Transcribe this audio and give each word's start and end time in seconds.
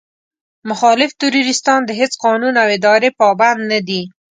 مخالف 0.69 1.11
تروريستان 1.21 1.79
د 1.85 1.91
هېڅ 1.99 2.11
قانون 2.25 2.53
او 2.61 2.67
ادارې 2.77 3.09
پابند 3.19 3.59
نه 3.71 3.79
دي. 3.87 4.01